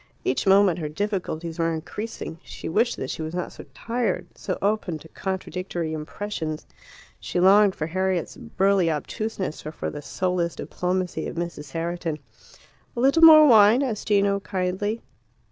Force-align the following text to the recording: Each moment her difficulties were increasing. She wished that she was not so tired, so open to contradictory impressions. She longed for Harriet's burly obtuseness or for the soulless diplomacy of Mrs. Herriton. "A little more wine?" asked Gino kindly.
Each 0.25 0.47
moment 0.47 0.79
her 0.79 0.89
difficulties 0.89 1.59
were 1.59 1.71
increasing. 1.71 2.39
She 2.41 2.67
wished 2.67 2.97
that 2.97 3.11
she 3.11 3.21
was 3.21 3.35
not 3.35 3.53
so 3.53 3.65
tired, 3.75 4.25
so 4.33 4.57
open 4.59 4.97
to 4.97 5.07
contradictory 5.09 5.93
impressions. 5.93 6.65
She 7.19 7.39
longed 7.39 7.75
for 7.75 7.85
Harriet's 7.85 8.35
burly 8.35 8.89
obtuseness 8.89 9.63
or 9.63 9.71
for 9.71 9.91
the 9.91 10.01
soulless 10.01 10.55
diplomacy 10.55 11.27
of 11.27 11.35
Mrs. 11.35 11.73
Herriton. 11.73 12.17
"A 12.97 12.99
little 12.99 13.21
more 13.23 13.45
wine?" 13.45 13.83
asked 13.83 14.07
Gino 14.07 14.39
kindly. 14.39 15.03